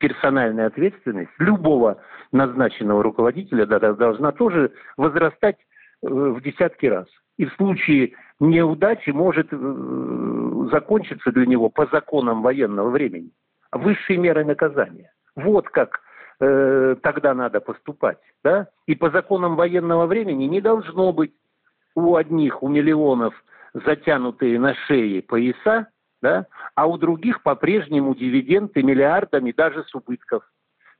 персональная 0.00 0.66
ответственность 0.66 1.30
любого 1.38 1.98
назначенного 2.32 3.02
руководителя 3.02 3.66
должна 3.66 4.32
тоже 4.32 4.72
возрастать 4.96 5.58
э, 6.02 6.08
в 6.08 6.40
десятки 6.40 6.86
раз. 6.86 7.06
И 7.36 7.44
в 7.44 7.52
случае 7.54 8.14
неудачи 8.40 9.10
может 9.10 9.48
э, 9.52 10.68
закончиться 10.72 11.30
для 11.30 11.46
него 11.46 11.68
по 11.68 11.86
законам 11.86 12.42
военного 12.42 12.90
времени. 12.90 13.30
Высшей 13.72 14.16
мерой 14.16 14.44
наказания. 14.44 15.12
Вот 15.36 15.68
как 15.68 16.00
э, 16.40 16.96
тогда 17.02 17.34
надо 17.34 17.60
поступать. 17.60 18.18
Да? 18.42 18.68
И 18.86 18.94
по 18.94 19.10
законам 19.10 19.54
военного 19.54 20.06
времени 20.06 20.44
не 20.44 20.60
должно 20.60 21.12
быть 21.12 21.34
у 21.94 22.16
одних, 22.16 22.62
у 22.62 22.68
миллионов 22.68 23.34
затянутые 23.74 24.58
на 24.58 24.74
шее 24.86 25.22
пояса, 25.22 25.88
да? 26.22 26.46
а 26.74 26.86
у 26.86 26.98
других 26.98 27.42
по-прежнему 27.42 28.14
дивиденды 28.14 28.82
миллиардами 28.82 29.52
даже 29.52 29.84
с 29.84 29.94
убытков 29.94 30.44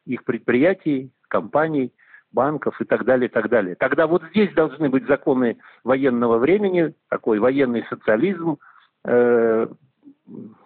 их 0.06 0.24
предприятий, 0.24 1.12
компаний, 1.28 1.92
банков 2.32 2.80
и 2.80 2.84
так 2.84 3.04
далее, 3.04 3.28
и 3.28 3.32
так 3.32 3.48
далее. 3.48 3.74
Тогда 3.74 4.06
вот 4.06 4.22
здесь 4.30 4.52
должны 4.54 4.88
быть 4.88 5.06
законы 5.06 5.58
военного 5.84 6.38
времени, 6.38 6.94
такой 7.08 7.38
военный 7.38 7.84
социализм, 7.88 8.58
э, 9.04 9.66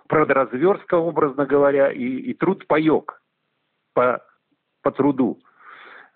продразверстка, 0.09 0.97
образно 0.97 1.47
говоря, 1.47 1.91
и, 1.91 2.05
и 2.05 2.35
труд-паек 2.35 3.23
по, 3.95 4.23
по 4.83 4.91
труду. 4.93 5.39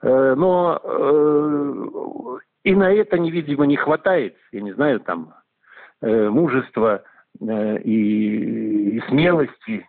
Э, 0.03 0.35
но 0.37 0.81
э, 0.83 2.39
и 2.65 2.75
на 2.75 2.93
это, 2.93 3.17
видимо, 3.17 3.67
не 3.67 3.77
хватает, 3.77 4.37
я 4.53 4.61
не 4.61 4.73
знаю, 4.73 5.01
там, 5.01 5.35
э, 6.03 6.29
мужества, 6.29 7.03
и, 7.41 8.97
и 8.97 9.01
смелости 9.09 9.89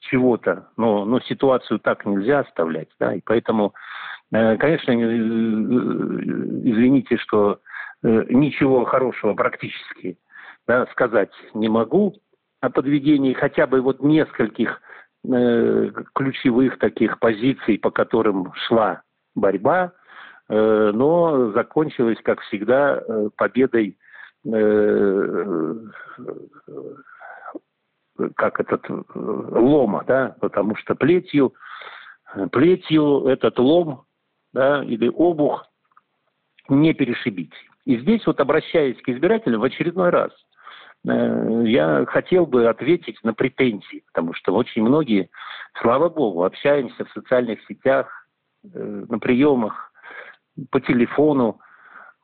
чего-то, 0.00 0.68
но, 0.76 1.04
но 1.04 1.20
ситуацию 1.20 1.78
так 1.78 2.04
нельзя 2.06 2.40
оставлять, 2.40 2.88
да, 2.98 3.14
и 3.14 3.20
поэтому, 3.24 3.74
э, 4.32 4.56
конечно, 4.56 4.90
э, 4.92 4.94
извините, 4.94 7.16
что 7.18 7.60
ничего 8.02 8.86
хорошего 8.86 9.34
практически 9.34 10.16
да, 10.66 10.86
сказать 10.86 11.28
не 11.52 11.68
могу 11.68 12.14
о 12.62 12.70
подведении 12.70 13.34
хотя 13.34 13.66
бы 13.66 13.82
вот 13.82 14.02
нескольких 14.02 14.80
ключевых 15.22 16.78
таких 16.78 17.18
позиций, 17.18 17.78
по 17.78 17.90
которым 17.90 18.54
шла 18.54 19.02
борьба, 19.34 19.92
но 20.48 21.52
закончилась, 21.52 22.16
как 22.24 22.40
всегда, 22.40 23.02
победой 23.36 23.98
Э, 24.46 25.74
как 28.36 28.60
этот 28.60 28.88
э, 28.88 29.02
лома, 29.14 30.04
да, 30.06 30.36
потому 30.40 30.76
что 30.76 30.94
плетью, 30.94 31.54
плетью 32.52 33.26
этот 33.26 33.58
лом, 33.58 34.04
да, 34.52 34.82
или 34.84 35.08
обух 35.08 35.66
не 36.68 36.94
перешибить. 36.94 37.52
И 37.84 37.98
здесь 37.98 38.26
вот 38.26 38.40
обращаясь 38.40 39.00
к 39.02 39.08
избирателям 39.08 39.60
в 39.60 39.64
очередной 39.64 40.10
раз, 40.10 40.32
э, 41.06 41.62
я 41.66 42.06
хотел 42.06 42.46
бы 42.46 42.68
ответить 42.68 43.22
на 43.22 43.34
претензии, 43.34 44.04
потому 44.06 44.32
что 44.32 44.54
очень 44.54 44.82
многие, 44.82 45.28
слава 45.82 46.08
богу, 46.08 46.44
общаемся 46.44 47.04
в 47.04 47.12
социальных 47.12 47.60
сетях, 47.66 48.26
на 48.62 49.18
приемах, 49.18 49.90
по 50.70 50.80
телефону. 50.82 51.60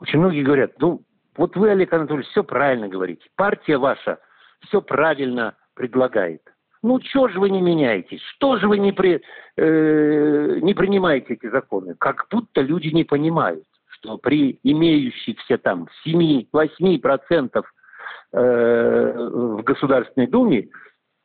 Очень 0.01 0.19
многие 0.19 0.43
говорят, 0.43 0.73
ну, 0.79 1.01
вот 1.37 1.57
вы, 1.57 1.71
Олег 1.71 1.93
Анатольевич, 1.93 2.29
все 2.29 2.45
правильно 2.45 2.89
говорите. 2.89 3.23
Партия 3.37 3.79
ваша 3.79 4.19
все 4.61 4.81
правильно 4.81 5.55
предлагает. 5.75 6.43
Ну, 6.83 7.01
что 7.01 7.29
же 7.29 7.41
вы 7.41 7.51
не 7.51 7.61
меняетесь? 7.61 8.21
Что 8.37 8.59
же 8.59 8.69
вы 8.69 8.79
не, 8.79 8.93
при, 8.93 9.21
э, 9.57 10.59
не 10.63 10.75
принимаете 10.75 11.35
эти 11.35 11.49
законы? 11.51 11.95
Как 11.99 12.27
будто 12.31 12.61
люди 12.61 12.89
не 12.89 13.05
понимают, 13.05 13.65
что 13.89 14.19
при 14.19 14.61
имеющихся 14.63 15.59
там 15.59 15.89
7-8% 16.07 17.65
э, 18.33 19.13
в 19.33 19.63
Государственной 19.63 20.27
Думе, 20.29 20.69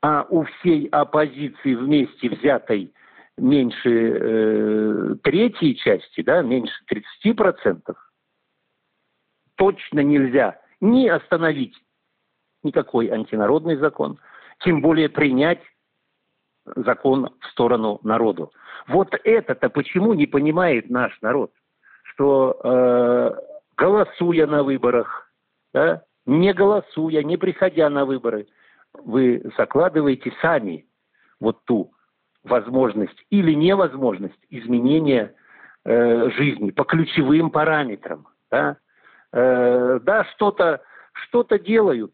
а 0.01 0.25
у 0.29 0.43
всей 0.43 0.87
оппозиции 0.87 1.75
вместе 1.75 2.29
взятой 2.29 2.93
меньше 3.37 3.89
э, 3.89 5.15
третьей 5.23 5.75
части, 5.75 6.21
да, 6.23 6.41
меньше 6.41 6.73
30%, 7.23 7.81
точно 9.55 10.01
нельзя 10.01 10.59
ни 10.79 11.07
остановить 11.07 11.75
никакой 12.63 13.07
антинародный 13.07 13.75
закон, 13.75 14.19
тем 14.59 14.81
более 14.81 15.09
принять 15.09 15.61
закон 16.65 17.29
в 17.39 17.45
сторону 17.47 17.99
народу. 18.03 18.51
Вот 18.87 19.15
это-то 19.23 19.69
почему 19.69 20.13
не 20.13 20.27
понимает 20.27 20.89
наш 20.89 21.19
народ, 21.21 21.51
что 22.03 22.59
э, 22.63 23.31
голосуя 23.77 24.47
на 24.47 24.63
выборах, 24.63 25.31
да, 25.73 26.03
не 26.25 26.53
голосуя, 26.53 27.23
не 27.23 27.37
приходя 27.37 27.89
на 27.89 28.05
выборы, 28.05 28.47
вы 28.93 29.41
закладываете 29.57 30.33
сами 30.41 30.85
вот 31.39 31.63
ту 31.65 31.93
возможность 32.43 33.25
или 33.29 33.53
невозможность 33.53 34.39
изменения 34.49 35.33
э, 35.85 36.29
жизни 36.31 36.71
по 36.71 36.83
ключевым 36.83 37.49
параметрам. 37.49 38.27
Да? 38.49 38.77
Э, 39.33 39.99
да, 40.03 40.25
что-то 40.35 40.81
что 41.13 41.43
делают 41.57 42.13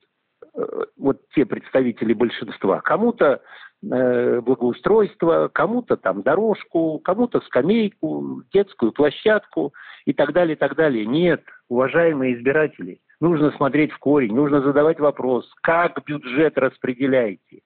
э, 0.56 0.62
вот 0.98 1.22
те 1.36 1.46
представители 1.46 2.14
большинства. 2.14 2.82
Кому-то 2.82 3.42
э, 3.84 4.42
благоустройство, 4.42 5.50
кому-то 5.54 5.98
там 5.98 6.22
дорожку, 6.22 7.00
кому-то 7.00 7.42
скамейку, 7.42 8.44
детскую 8.54 8.92
площадку 8.92 9.74
и 10.06 10.14
так 10.14 10.34
далее, 10.34 10.56
и 10.56 10.60
так 10.60 10.76
далее. 10.76 11.06
Нет, 11.06 11.44
уважаемые 11.70 12.36
избиратели, 12.36 13.00
нужно 13.20 13.52
смотреть 13.52 13.92
в 13.92 14.00
корень, 14.00 14.36
нужно 14.36 14.62
задавать 14.62 15.00
вопрос, 15.00 15.52
как 15.62 16.04
бюджет 16.06 16.58
распределяете. 16.58 17.62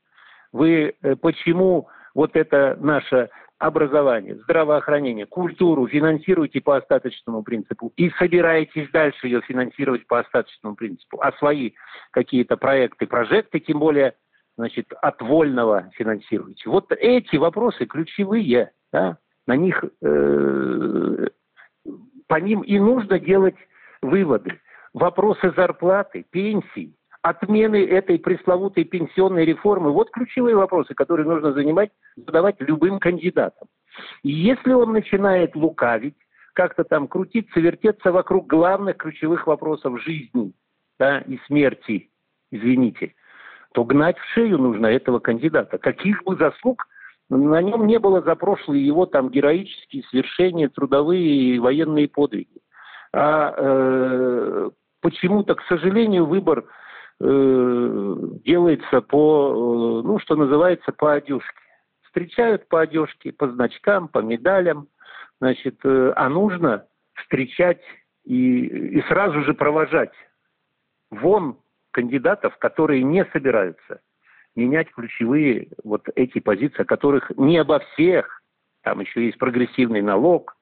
Вы 0.52 0.96
э, 1.02 1.16
почему 1.16 1.88
вот 2.14 2.36
это 2.36 2.78
наше 2.80 3.30
образование, 3.62 4.36
здравоохранение, 4.38 5.28
культуру 5.28 5.88
финансируете 5.88 6.60
по 6.62 6.78
остаточному 6.78 7.44
принципу 7.44 7.94
и 7.96 8.10
собираетесь 8.18 8.90
дальше 8.90 9.28
ее 9.28 9.42
финансировать 9.42 10.08
по 10.08 10.20
остаточному 10.20 10.76
принципу, 10.76 11.20
а 11.22 11.32
свои 11.34 11.74
какие-то 12.10 12.58
проекты, 12.58 13.06
прожекты, 13.06 13.60
тем 13.60 13.78
более, 13.78 14.16
значит, 14.58 14.92
от 15.00 15.22
вольного 15.22 15.92
финансируете. 15.94 16.68
Вот 16.72 16.92
эти 16.92 17.36
вопросы 17.36 17.86
ключевые, 17.86 18.72
да, 18.92 19.20
на 19.46 19.56
них, 19.56 19.84
э, 20.02 21.28
по 22.28 22.36
ним 22.40 22.62
и 22.62 22.80
нужно 22.80 23.20
делать 23.20 23.58
выводы. 24.02 24.60
Вопросы 24.94 25.54
зарплаты, 25.56 26.26
пенсий, 26.32 26.96
отмены 27.22 27.86
этой 27.86 28.18
пресловутой 28.20 28.84
пенсионной 28.84 29.46
реформы. 29.46 29.92
Вот 29.92 30.10
ключевые 30.12 30.56
вопросы, 30.56 30.94
которые 30.94 31.28
нужно 31.28 31.54
занимать, 31.54 31.92
задавать 32.16 32.56
любым 32.60 33.00
кандидатам. 33.00 33.68
И 34.24 34.32
если 34.32 34.74
он 34.74 34.94
начинает 34.94 35.56
лукавить, 35.56 36.16
как-то 36.54 36.84
там 36.84 37.08
крутиться, 37.08 37.60
вертеться 37.60 38.12
вокруг 38.12 38.48
главных 38.48 38.98
ключевых 38.98 39.48
вопросов 39.48 40.02
жизни 40.02 40.54
да, 41.00 41.20
и 41.20 41.38
смерти, 41.48 42.10
извините, 42.52 43.14
то 43.74 43.86
гнать 43.86 44.18
в 44.18 44.26
шею 44.34 44.58
нужно 44.58 44.88
этого 44.88 45.20
кандидата. 45.20 45.78
Каких 45.78 46.24
бы 46.24 46.36
заслуг 46.36 46.88
На 47.30 47.62
нем 47.62 47.88
не 47.88 48.00
было 48.00 48.22
за 48.22 48.36
прошлые 48.36 48.86
его 48.86 49.06
там 49.06 49.30
героические 49.30 50.04
свершения, 50.10 50.68
трудовые 50.68 51.24
и 51.24 51.60
военные 51.60 52.10
подвиги. 52.10 52.60
А 53.14 53.54
э, 53.56 54.70
почему-то, 55.02 55.56
к 55.56 55.64
сожалению, 55.70 56.26
выбор 56.26 56.66
э, 57.22 58.16
делается 58.46 59.02
по, 59.02 60.02
э, 60.04 60.08
ну, 60.08 60.20
что 60.20 60.36
называется, 60.36 60.92
по 60.92 61.14
одежке. 61.14 61.60
Встречают 62.04 62.68
по 62.68 62.82
одежке, 62.82 63.32
по 63.32 63.48
значкам, 63.50 64.08
по 64.08 64.20
медалям, 64.20 64.88
значит, 65.40 65.80
э, 65.84 66.14
а 66.16 66.30
нужно 66.30 66.86
встречать 67.14 67.82
и, 68.26 68.66
и 68.66 69.02
сразу 69.04 69.42
же 69.44 69.54
провожать 69.54 70.14
вон 71.10 71.58
кандидатов, 71.92 72.58
которые 72.58 73.04
не 73.04 73.26
собираются 73.26 74.02
менять 74.56 74.92
ключевые 74.92 75.70
вот 75.84 76.08
эти 76.16 76.40
позиции, 76.40 76.82
о 76.82 76.86
которых 76.86 77.32
не 77.38 77.58
обо 77.58 77.80
всех, 77.80 78.42
там 78.84 79.00
еще 79.00 79.26
есть 79.26 79.38
прогрессивный 79.38 80.02
налог, 80.02 80.58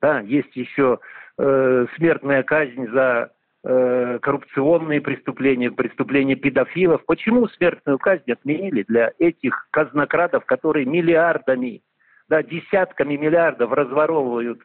да, 0.00 0.20
есть 0.20 0.54
еще 0.56 1.00
э, 1.38 1.86
смертная 1.96 2.42
казнь 2.42 2.88
за 2.88 3.32
э, 3.66 4.18
коррупционные 4.22 5.00
преступления, 5.00 5.70
преступления 5.72 6.36
педофилов. 6.36 7.04
Почему 7.04 7.48
смертную 7.48 7.98
казнь 7.98 8.30
отменили 8.30 8.84
для 8.84 9.12
этих 9.18 9.66
казнокрадов, 9.72 10.44
которые 10.46 10.86
миллиардами, 10.86 11.82
да, 12.28 12.42
десятками 12.42 13.16
миллиардов 13.16 13.72
разворовывают 13.72 14.60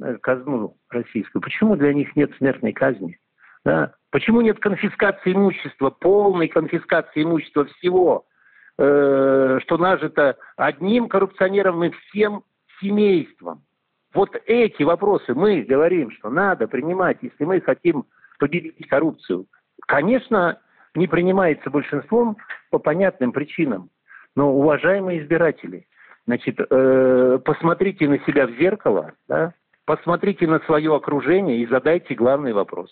э, 0.00 0.16
казну 0.20 0.76
российскую? 0.90 1.40
Почему 1.40 1.76
для 1.76 1.94
них 1.94 2.16
нет 2.16 2.32
смертной 2.38 2.72
казни? 2.72 3.18
Да? 3.64 3.94
Почему 4.10 4.40
нет 4.40 4.58
конфискации 4.58 5.32
имущества, 5.32 5.90
полной 5.90 6.48
конфискации 6.48 7.22
имущества 7.22 7.66
всего, 7.66 8.24
э, 8.76 9.58
что 9.62 9.78
нажито 9.78 10.36
одним 10.56 11.08
коррупционером 11.08 11.84
и 11.84 11.90
всем 11.90 12.42
семейством? 12.80 13.62
Вот 14.12 14.36
эти 14.46 14.82
вопросы 14.82 15.32
мы 15.32 15.62
говорим, 15.62 16.10
что 16.10 16.28
надо 16.28 16.66
принимать, 16.66 17.18
если 17.22 17.44
мы 17.44 17.60
хотим 17.60 18.04
победить 18.42 18.88
коррупцию. 18.88 19.46
Конечно, 19.86 20.58
не 20.96 21.06
принимается 21.06 21.70
большинством 21.70 22.36
по 22.72 22.80
понятным 22.80 23.30
причинам. 23.30 23.88
Но, 24.34 24.52
уважаемые 24.52 25.22
избиратели, 25.22 25.86
значит, 26.26 26.56
э, 26.58 27.38
посмотрите 27.44 28.08
на 28.08 28.18
себя 28.24 28.48
в 28.48 28.50
зеркало, 28.58 29.12
да, 29.28 29.54
посмотрите 29.84 30.48
на 30.48 30.58
свое 30.60 30.92
окружение 30.92 31.58
и 31.58 31.68
задайте 31.68 32.16
главный 32.16 32.52
вопрос. 32.52 32.90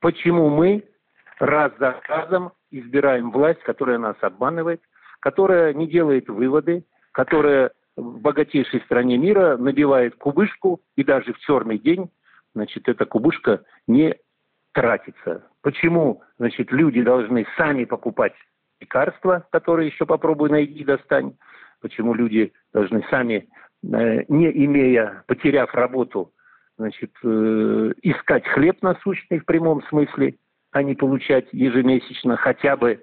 Почему 0.00 0.50
мы 0.50 0.84
раз 1.38 1.72
за 1.78 1.98
разом 2.06 2.52
избираем 2.70 3.30
власть, 3.30 3.62
которая 3.62 3.96
нас 3.96 4.16
обманывает, 4.20 4.82
которая 5.20 5.72
не 5.72 5.86
делает 5.86 6.28
выводы, 6.28 6.84
которая 7.12 7.70
в 7.96 8.20
богатейшей 8.20 8.82
стране 8.82 9.16
мира 9.16 9.56
набивает 9.56 10.16
кубышку, 10.16 10.82
и 10.96 11.02
даже 11.02 11.32
в 11.32 11.38
черный 11.38 11.78
день, 11.78 12.10
значит, 12.54 12.90
эта 12.90 13.06
кубышка 13.06 13.62
не 13.86 14.16
тратится. 14.72 15.44
Почему, 15.62 16.22
значит, 16.38 16.72
люди 16.72 17.02
должны 17.02 17.46
сами 17.56 17.84
покупать 17.84 18.34
лекарства, 18.80 19.46
которые 19.50 19.88
еще 19.88 20.06
попробуй 20.06 20.50
найти, 20.50 20.84
достань. 20.84 21.36
Почему 21.80 22.14
люди 22.14 22.52
должны 22.72 23.04
сами, 23.10 23.48
э, 23.84 24.24
не 24.28 24.50
имея, 24.66 25.24
потеряв 25.26 25.74
работу, 25.74 26.32
значит, 26.78 27.12
э, 27.22 27.92
искать 28.02 28.46
хлеб 28.48 28.82
насущный 28.82 29.40
в 29.40 29.44
прямом 29.44 29.82
смысле, 29.84 30.36
а 30.72 30.82
не 30.82 30.94
получать 30.94 31.46
ежемесячно 31.52 32.36
хотя 32.36 32.76
бы 32.76 33.02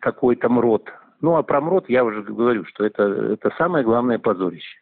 какой-то 0.00 0.48
МРОД 0.48 0.90
ну, 1.20 1.36
а 1.36 1.42
про 1.42 1.60
МРОД 1.60 1.88
я 1.88 2.04
уже 2.04 2.22
говорю, 2.22 2.64
что 2.64 2.84
это, 2.84 3.02
это 3.02 3.50
самое 3.58 3.84
главное 3.84 4.18
позорище. 4.18 4.78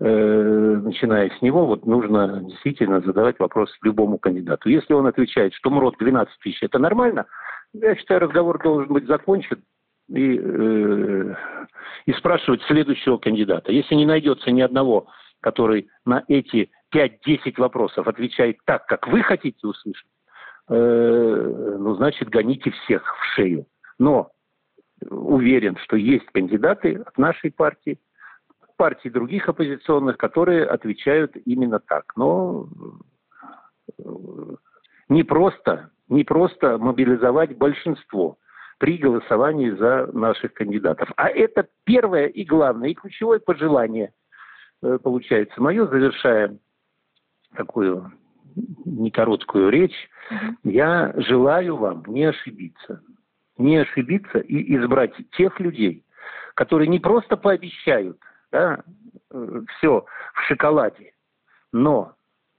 Э, 0.00 0.80
начиная 0.84 1.28
с 1.28 1.42
него, 1.42 1.66
вот 1.66 1.84
нужно 1.84 2.40
действительно 2.44 3.00
задавать 3.00 3.40
вопрос 3.40 3.76
любому 3.82 4.16
кандидату. 4.18 4.68
Если 4.68 4.92
он 4.92 5.08
отвечает, 5.08 5.54
что 5.54 5.70
МРОД 5.70 5.96
12 5.98 6.38
тысяч– 6.40 6.58
это 6.62 6.78
нормально, 6.78 7.26
я 7.72 7.96
считаю, 7.96 8.20
разговор 8.20 8.62
должен 8.62 8.92
быть 8.92 9.06
закончен 9.06 9.64
и, 10.08 10.38
э, 10.40 11.34
и 12.06 12.12
спрашивать 12.12 12.62
следующего 12.62 13.18
кандидата. 13.18 13.72
Если 13.72 13.96
не 13.96 14.06
найдется 14.06 14.52
ни 14.52 14.60
одного, 14.60 15.08
который 15.40 15.88
на 16.04 16.22
эти 16.28 16.70
5-10 16.94 17.54
вопросов 17.58 18.06
отвечает 18.06 18.58
так, 18.66 18.86
как 18.86 19.08
вы 19.08 19.22
хотите 19.24 19.66
услышать, 19.66 20.08
э, 20.68 21.76
ну, 21.76 21.96
значит, 21.96 22.28
гоните 22.28 22.70
всех 22.70 23.02
в 23.16 23.24
шею. 23.34 23.66
Но 23.98 24.30
уверен, 25.10 25.76
что 25.82 25.96
есть 25.96 26.26
кандидаты 26.26 27.02
от 27.04 27.18
нашей 27.18 27.50
партии, 27.50 27.98
партий 28.78 29.10
других 29.10 29.48
оппозиционных, 29.48 30.16
которые 30.16 30.64
отвечают 30.64 31.36
именно 31.44 31.78
так. 31.78 32.16
Но 32.16 32.68
э, 33.98 34.02
не 35.10 35.22
просто, 35.24 35.90
не 36.08 36.24
просто 36.24 36.78
мобилизовать 36.78 37.58
большинство 37.58 38.38
при 38.78 38.96
голосовании 38.96 39.70
за 39.72 40.08
наших 40.14 40.54
кандидатов. 40.54 41.10
А 41.16 41.28
это 41.28 41.68
первое 41.84 42.28
и 42.28 42.44
главное, 42.44 42.90
и 42.90 42.94
ключевое 42.94 43.40
пожелание 43.40 44.14
э, 44.82 44.98
получается. 45.02 45.60
Мое, 45.60 45.86
завершая 45.86 46.56
такую 47.54 48.10
некороткую 48.86 49.68
речь, 49.68 50.08
я 50.64 51.12
желаю 51.16 51.76
вам 51.76 52.04
не 52.06 52.24
ошибиться 52.24 53.02
не 53.58 53.76
ошибиться 53.78 54.38
и 54.38 54.76
избрать 54.76 55.12
тех 55.32 55.58
людей, 55.60 56.04
которые 56.54 56.88
не 56.88 57.00
просто 57.00 57.36
пообещают 57.36 58.18
да, 58.52 58.82
э, 59.30 59.62
все 59.76 60.04
в 60.34 60.40
шоколаде, 60.42 61.12
но 61.72 62.14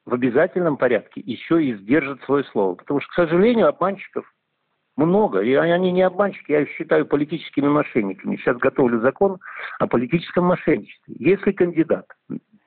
в 0.05 0.13
обязательном 0.13 0.77
порядке 0.77 1.21
еще 1.21 1.63
и 1.63 1.75
сдержат 1.75 2.21
свое 2.23 2.43
слово. 2.45 2.75
Потому 2.75 2.99
что, 3.01 3.11
к 3.11 3.15
сожалению, 3.15 3.67
обманщиков 3.67 4.25
много. 4.95 5.41
И 5.41 5.53
они 5.53 5.91
не 5.91 6.01
обманщики, 6.01 6.51
я 6.51 6.61
их 6.61 6.69
считаю 6.71 7.05
политическими 7.05 7.67
мошенниками. 7.67 8.35
Сейчас 8.35 8.57
готовлю 8.57 8.99
закон 8.99 9.39
о 9.79 9.87
политическом 9.87 10.45
мошенничестве. 10.45 11.15
Если 11.17 11.51
кандидат, 11.51 12.05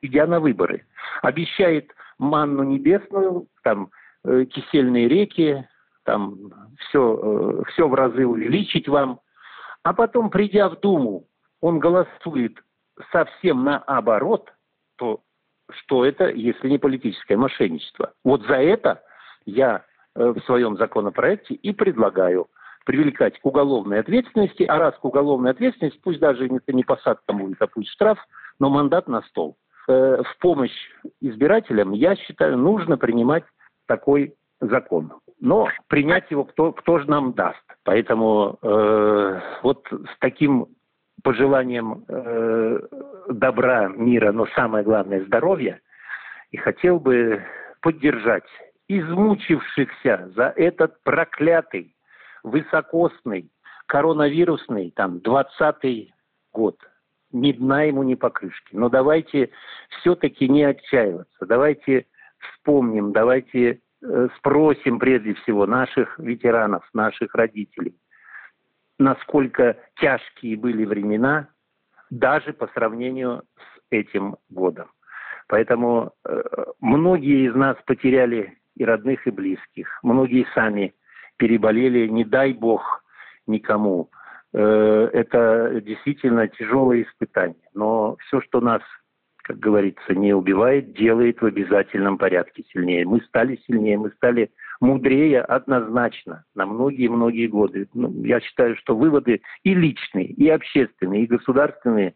идя 0.01 0.27
на 0.27 0.41
выборы, 0.41 0.87
обещает 1.21 1.93
манну 2.19 2.63
небесную, 2.63 3.49
там, 3.63 3.91
э, 4.25 4.45
кисельные 4.45 5.09
реки, 5.09 5.67
там 6.05 6.37
все, 6.79 7.21
э, 7.23 7.63
все 7.71 7.89
в 7.89 7.95
разы 7.95 8.27
увеличить 8.27 8.89
вам, 8.89 9.21
а 9.83 9.93
потом, 9.93 10.31
придя 10.31 10.69
в 10.69 10.81
Думу, 10.81 11.27
он 11.61 11.79
голосует 11.81 12.59
совсем 13.11 13.65
наоборот, 13.65 14.53
то 14.97 15.21
что 15.71 16.05
это, 16.05 16.29
если 16.29 16.69
не 16.69 16.79
политическое 16.79 17.37
мошенничество? 17.37 18.13
Вот 18.25 18.43
за 18.43 18.57
это 18.57 19.03
я 19.47 19.85
э, 20.15 20.33
в 20.33 20.41
своем 20.41 20.77
законопроекте 20.77 21.55
и 21.55 21.73
предлагаю 21.73 22.49
привлекать 22.85 23.39
к 23.41 23.47
уголовной 23.47 24.01
ответственности, 24.01 24.65
а 24.65 24.79
раз 24.79 24.95
к 24.97 25.05
уголовной 25.05 25.53
ответственности, 25.53 26.01
пусть 26.03 26.19
даже 26.19 26.47
это 26.47 26.73
не 26.73 26.83
посадка 26.83 27.33
будет, 27.33 27.61
а 27.63 27.67
пусть 27.67 27.91
штраф, 27.91 28.19
но 28.59 28.71
мандат 28.71 29.09
на 29.09 29.23
стол. 29.23 29.57
Э, 29.89 30.23
в 30.23 30.39
помощь 30.39 30.91
избирателям, 31.21 31.93
я 31.93 32.17
считаю, 32.17 32.59
нужно 32.59 32.97
принимать 32.97 33.45
такой 33.87 34.35
закон. 34.61 35.13
Но 35.41 35.69
принять 35.89 36.31
его 36.31 36.45
кто, 36.45 36.73
кто 36.73 36.99
же 36.99 37.11
нам 37.11 37.33
даст? 37.33 37.63
Поэтому 37.85 38.59
э, 38.63 39.41
вот 39.63 39.87
с 39.91 40.19
таким 40.21 40.69
пожеланием 41.23 42.05
э, 42.09 42.81
добра, 43.29 43.89
мира, 43.89 44.33
но 44.33 44.47
самое 44.55 44.85
главное 44.85 45.25
здоровья, 45.25 45.81
и 46.51 46.57
хотел 46.57 46.99
бы 47.01 47.43
поддержать 47.81 48.47
измучившихся 48.89 50.33
за 50.35 50.53
этот 50.57 51.03
проклятый, 51.03 51.95
высокосный, 52.43 53.51
коронавирусный, 53.87 54.93
там, 54.95 55.21
20 55.21 56.13
год. 56.53 56.77
Ни 57.33 57.53
дна 57.53 57.85
ему, 57.85 58.03
ни 58.03 58.15
покрышки. 58.15 58.77
Но 58.77 58.91
давайте 58.91 59.51
все-таки 60.01 60.49
не 60.49 60.65
отчаиваться. 60.65 61.47
Давайте 61.47 62.07
вспомним, 62.39 63.13
давайте 63.13 63.81
Э, 64.05 64.29
спросим 64.37 64.99
прежде 64.99 65.35
всего 65.35 65.65
наших 65.65 66.19
ветеранов, 66.19 66.83
наших 66.93 67.35
родителей, 67.37 67.95
насколько 68.99 69.77
тяжкие 69.97 70.57
были 70.57 70.85
времена 70.85 71.49
даже 72.11 72.53
по 72.53 72.69
сравнению 72.69 73.43
с 73.57 73.81
этим 73.91 74.37
годом. 74.51 74.91
Поэтому 75.49 76.13
э, 76.25 76.43
многие 76.81 77.49
из 77.49 77.55
нас 77.55 77.77
потеряли 77.87 78.59
и 78.77 78.85
родных, 78.85 79.27
и 79.27 79.31
близких. 79.31 79.99
Многие 80.03 80.47
сами 80.55 80.95
переболели, 81.37 82.07
не 82.07 82.25
дай 82.25 82.53
бог 82.53 83.05
никому. 83.47 84.11
Э, 84.53 85.11
это 85.13 85.81
действительно 85.83 86.49
тяжелое 86.49 87.03
испытание. 87.03 87.69
Но 87.75 88.17
все, 88.17 88.41
что 88.41 88.61
нас 88.61 88.83
как 89.43 89.59
говорится, 89.59 90.15
не 90.15 90.33
убивает, 90.33 90.95
делает 90.95 91.43
в 91.43 91.47
обязательном 91.47 92.17
порядке 92.17 92.65
сильнее. 92.73 93.05
Мы 93.05 93.21
стали 93.23 93.61
сильнее, 93.67 93.99
мы 93.99 94.11
стали 94.13 94.53
мудрее 94.83 95.41
однозначно 95.43 96.45
на 96.55 96.67
многие-многие 96.67 97.47
годы. 97.47 97.89
Ну, 97.95 98.13
я 98.25 98.41
считаю, 98.41 98.77
что 98.77 98.97
выводы 98.97 99.41
и 99.63 99.75
личные, 99.75 100.27
и 100.27 100.49
общественные, 100.49 101.23
и 101.23 101.29
государственные 101.29 102.15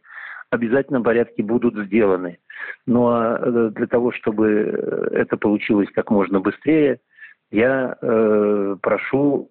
обязательном 0.50 1.04
порядке 1.04 1.44
будут 1.44 1.76
сделаны. 1.86 2.38
Но 2.84 3.36
э, 3.36 3.70
для 3.70 3.86
того, 3.86 4.10
чтобы 4.10 5.08
это 5.12 5.36
получилось 5.36 5.88
как 5.94 6.10
можно 6.10 6.40
быстрее, 6.40 6.98
я 7.52 7.96
э, 8.02 8.76
прошу, 8.82 9.48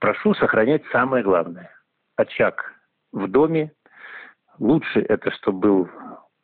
прошу 0.00 0.34
сохранять 0.34 0.82
самое 0.90 1.22
главное. 1.22 1.70
Очаг 2.16 2.74
в 3.12 3.28
доме. 3.28 3.70
Лучше 4.58 5.00
это, 5.00 5.30
чтобы 5.30 5.60
был 5.60 5.88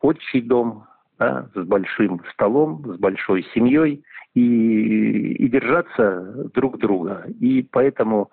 отчий 0.01 0.43
дом, 0.43 0.87
да, 1.25 1.49
с 1.55 1.65
большим 1.67 2.23
столом, 2.33 2.85
с 2.85 2.99
большой 2.99 3.45
семьей 3.55 4.05
и, 4.35 5.33
и 5.33 5.49
держаться 5.49 6.51
друг 6.55 6.79
друга. 6.79 7.25
И 7.41 7.63
поэтому 7.63 8.31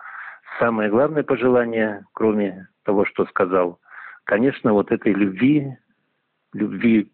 самое 0.60 0.90
главное 0.90 1.24
пожелание, 1.24 2.06
кроме 2.14 2.68
того, 2.84 3.06
что 3.06 3.26
сказал, 3.28 3.80
конечно, 4.26 4.74
вот 4.74 4.92
этой 4.92 5.14
любви, 5.14 5.78
любви 6.54 7.10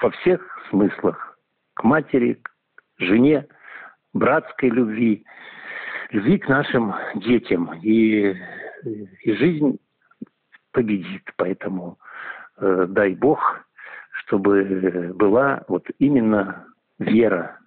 во 0.00 0.10
всех 0.10 0.40
смыслах, 0.70 1.38
к 1.74 1.82
матери, 1.82 2.34
к 2.34 2.50
жене, 2.98 3.46
братской 4.12 4.68
любви, 4.68 5.24
любви 6.10 6.38
к 6.38 6.48
нашим 6.48 6.94
детям. 7.16 7.74
И, 7.82 8.36
и 9.24 9.32
жизнь 9.32 9.78
победит. 10.72 11.24
Поэтому 11.36 11.98
э, 12.58 12.86
дай 12.88 13.14
Бог, 13.14 13.64
чтобы 14.30 15.12
была 15.14 15.64
вот 15.66 15.84
именно 15.98 16.64
вера. 17.00 17.58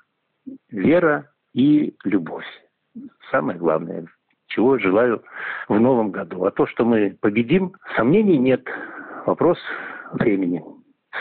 Вера 0.70 1.30
и 1.54 1.94
любовь. 2.06 2.46
Самое 3.32 3.60
главное, 3.60 4.06
чего 4.48 4.78
желаю 4.78 5.24
в 5.68 5.78
новом 5.78 6.12
году. 6.12 6.46
А 6.46 6.52
то, 6.52 6.66
что 6.66 6.86
мы 6.86 7.18
победим, 7.20 7.74
сомнений 7.98 8.38
нет. 8.38 8.66
Вопрос 9.26 9.58
времени. 10.14 10.64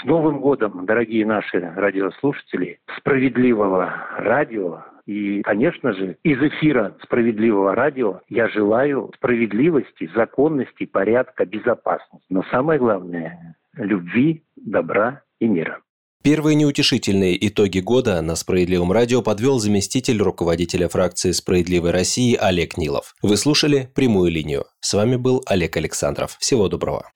С 0.00 0.04
Новым 0.04 0.40
годом, 0.40 0.86
дорогие 0.86 1.26
наши 1.26 1.60
радиослушатели, 1.60 2.78
справедливого 2.96 3.92
радио. 4.18 4.84
И, 5.06 5.42
конечно 5.42 5.92
же, 5.92 6.16
из 6.22 6.40
эфира 6.40 6.94
справедливого 7.02 7.74
радио 7.74 8.20
я 8.28 8.48
желаю 8.48 9.10
справедливости, 9.16 10.08
законности, 10.14 10.86
порядка, 10.86 11.44
безопасности. 11.44 12.26
Но 12.30 12.44
самое 12.44 12.78
главное– 12.78 13.56
любви, 13.76 14.44
добра 14.56 15.22
и 15.40 15.46
мира. 15.46 15.80
Первые 16.22 16.54
неутешительные 16.54 17.48
итоги 17.48 17.80
года 17.80 18.22
на 18.22 18.36
«Справедливом 18.36 18.92
радио» 18.92 19.22
подвел 19.22 19.58
заместитель 19.58 20.22
руководителя 20.22 20.88
фракции 20.88 21.32
«Справедливой 21.32 21.90
России» 21.90 22.36
Олег 22.36 22.76
Нилов. 22.76 23.16
Вы 23.22 23.36
слушали 23.36 23.90
«Прямую 23.92 24.30
линию». 24.30 24.66
С 24.78 24.94
вами 24.94 25.16
был 25.16 25.42
Олег 25.46 25.76
Александров. 25.76 26.36
Всего 26.38 26.68
доброго. 26.68 27.10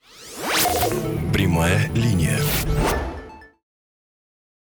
«Прямая 1.32 1.88
линия». 1.94 2.38